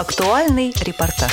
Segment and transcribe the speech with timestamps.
[0.00, 1.30] Актуальный репортаж.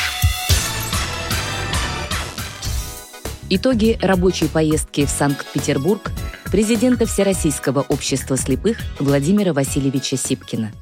[3.49, 6.11] Итоги рабочей поездки в Санкт-Петербург
[6.51, 10.73] президента Всероссийского общества слепых Владимира Васильевича Сипкина.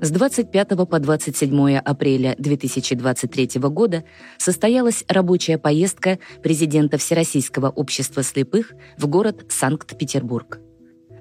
[0.00, 4.02] С 25 по 27 апреля 2023 года
[4.36, 10.58] состоялась рабочая поездка президента Всероссийского общества слепых в город Санкт-Петербург.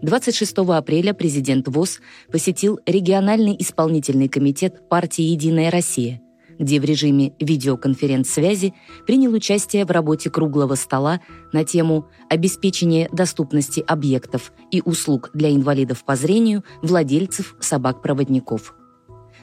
[0.05, 1.99] 26 апреля президент ВОЗ
[2.31, 6.21] посетил региональный исполнительный комитет партии «Единая Россия»,
[6.59, 8.75] где в режиме видеоконференц-связи
[9.07, 11.21] принял участие в работе круглого стола
[11.53, 18.75] на тему обеспечения доступности объектов и услуг для инвалидов по зрению владельцев собак-проводников.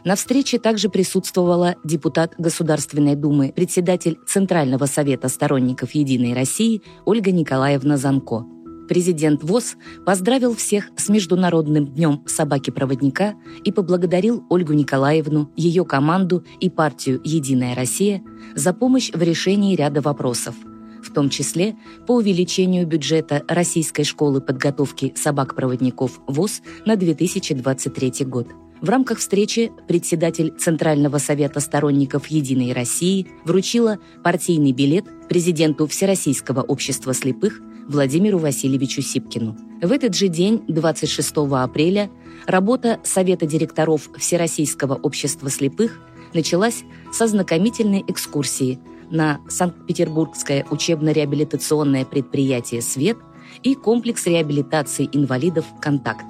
[0.04, 7.96] На встрече также присутствовала депутат Государственной Думы, председатель Центрального совета сторонников «Единой России» Ольга Николаевна
[7.96, 8.46] Занко–
[8.88, 16.68] Президент ВОЗ поздравил всех с Международным днем собаки-проводника и поблагодарил Ольгу Николаевну, ее команду и
[16.68, 18.22] партию «Единая Россия»
[18.54, 20.54] за помощь в решении ряда вопросов,
[21.02, 28.48] в том числе по увеличению бюджета Российской школы подготовки собак-проводников ВОЗ на 2023 год.
[28.80, 37.14] В рамках встречи председатель Центрального совета сторонников «Единой России» вручила партийный билет президенту Всероссийского общества
[37.14, 39.56] слепых Владимиру Васильевичу Сипкину.
[39.80, 42.10] В этот же день, 26 апреля,
[42.46, 46.00] работа Совета директоров Всероссийского общества слепых
[46.34, 48.78] началась со знакомительной экскурсии
[49.10, 53.18] на Санкт-Петербургское учебно-реабилитационное предприятие «Свет»
[53.62, 56.24] и комплекс реабилитации инвалидов «Контакт».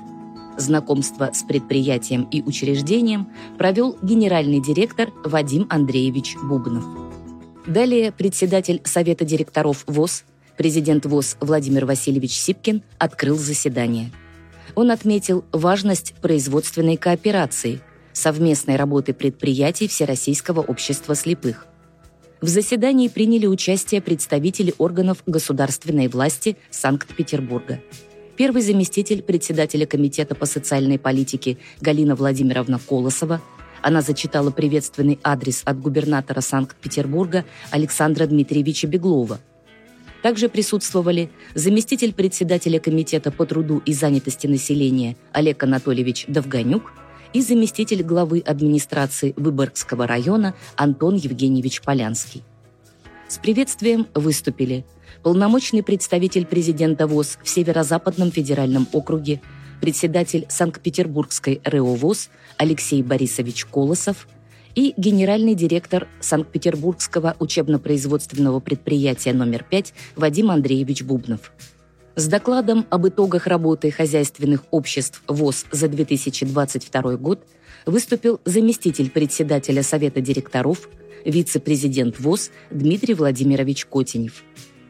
[0.58, 6.84] Знакомство с предприятием и учреждением провел генеральный директор Вадим Андреевич Бубнов.
[7.66, 10.24] Далее председатель Совета директоров ВОЗ
[10.56, 14.12] Президент ВОЗ Владимир Васильевич Сипкин открыл заседание.
[14.74, 17.80] Он отметил важность производственной кооперации,
[18.12, 21.66] совместной работы предприятий Всероссийского общества слепых.
[22.40, 27.80] В заседании приняли участие представители органов государственной власти Санкт-Петербурга.
[28.36, 33.40] Первый заместитель председателя Комитета по социальной политике Галина Владимировна Колосова
[33.80, 39.40] она зачитала приветственный адрес от губернатора Санкт-Петербурга Александра Дмитриевича Беглова–
[40.22, 46.92] также присутствовали заместитель председателя Комитета по труду и занятости населения Олег Анатольевич Довганюк
[47.32, 52.42] и заместитель главы администрации Выборгского района Антон Евгеньевич Полянский.
[53.28, 54.84] С приветствием выступили
[55.22, 59.40] полномочный представитель президента ВОЗ в Северо-Западном федеральном округе,
[59.80, 62.28] председатель Санкт-Петербургской РЭО ВОЗ
[62.58, 64.28] Алексей Борисович Колосов–
[64.74, 71.52] и генеральный директор Санкт-Петербургского учебно-производственного предприятия номер 5 Вадим Андреевич Бубнов.
[72.14, 77.46] С докладом об итогах работы хозяйственных обществ ВОЗ за 2022 год
[77.86, 80.88] выступил заместитель председателя Совета директоров,
[81.24, 84.44] вице-президент ВОЗ Дмитрий Владимирович Котенев.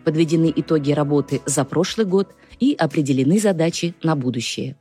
[0.05, 4.77] Подведены итоги работы за прошлый год и определены задачи на будущее.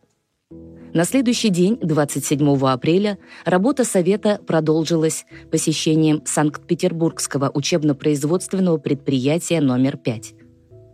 [0.93, 10.33] На следующий день, 27 апреля, работа Совета продолжилась посещением Санкт-Петербургского учебно-производственного предприятия номер 5.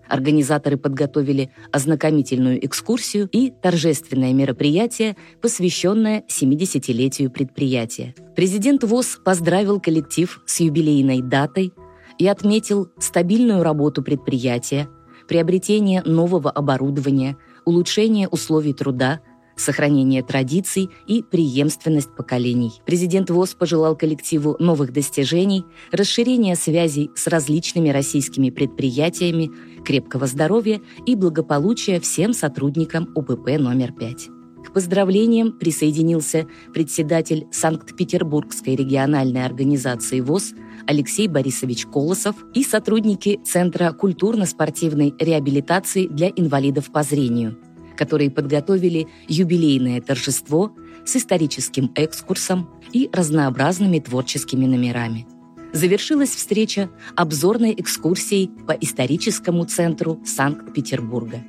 [0.07, 8.13] Организаторы подготовили ознакомительную экскурсию и торжественное мероприятие, посвященное 70-летию предприятия.
[8.35, 11.73] Президент ВОЗ поздравил коллектив с юбилейной датой
[12.19, 14.87] и отметил стабильную работу предприятия,
[15.27, 17.35] приобретение нового оборудования,
[17.65, 19.21] улучшение условий труда–
[19.57, 22.71] сохранение традиций и преемственность поколений.
[22.85, 29.51] Президент ВОЗ пожелал коллективу новых достижений, расширения связей с различными российскими предприятиями,
[29.83, 34.29] крепкого здоровья и благополучия всем сотрудникам УПП номер 5.
[34.65, 40.53] К поздравлениям присоединился председатель Санкт-Петербургской региональной организации ВОЗ
[40.85, 47.57] Алексей Борисович Колосов и сотрудники Центра культурно-спортивной реабилитации для инвалидов по зрению–
[47.97, 50.71] которые подготовили юбилейное торжество
[51.05, 55.27] с историческим экскурсом и разнообразными творческими номерами.
[55.73, 61.43] Завершилась встреча обзорной экскурсией по историческому центру Санкт-Петербурга.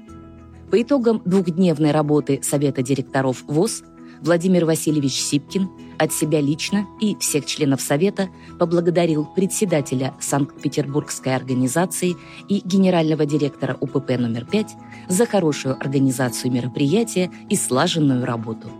[0.70, 3.84] По итогам двухдневной работы Совета директоров ВОЗ
[4.20, 5.68] Владимир Васильевич Сипкин
[5.98, 8.28] от себя лично и всех членов Совета
[8.58, 12.16] поблагодарил председателя Санкт-Петербургской организации
[12.48, 14.76] и генерального директора УПП номер 5
[15.08, 18.70] за хорошую организацию мероприятия и слаженную работу.